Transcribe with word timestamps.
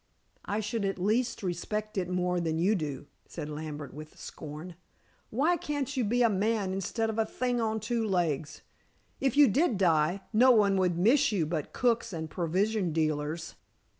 "I 0.45 0.61
should 0.61 0.83
at 0.83 0.97
least 0.97 1.43
respect 1.43 1.95
it 1.95 2.09
more 2.09 2.39
than 2.39 2.57
you 2.57 2.73
do," 2.73 3.05
said 3.27 3.49
Lambert 3.51 3.93
with 3.93 4.17
scorn. 4.19 4.73
"Why 5.29 5.57
can't 5.57 5.95
you 5.95 6.03
be 6.03 6.23
a 6.23 6.27
man 6.27 6.73
instead 6.73 7.07
of 7.11 7.19
a 7.19 7.25
thing 7.27 7.61
on 7.61 7.79
two 7.79 8.03
legs? 8.03 8.63
If 9.19 9.37
you 9.37 9.47
did 9.47 9.77
die 9.77 10.21
no 10.33 10.49
one 10.49 10.77
would 10.77 10.97
miss 10.97 11.31
you 11.31 11.45
but 11.45 11.71
cooks 11.71 12.13
and 12.13 12.31
provision 12.31 12.91
dealers." 12.93 13.53